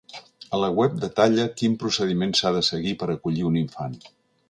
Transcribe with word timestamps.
A 0.57 0.61
la 0.63 0.69
web 0.79 0.95
detalla 1.03 1.45
quin 1.61 1.77
procediment 1.85 2.35
s’ha 2.41 2.55
de 2.59 2.67
seguir 2.73 2.99
per 3.05 3.15
acollir 3.19 3.51
un 3.53 3.65
infant. 3.67 3.99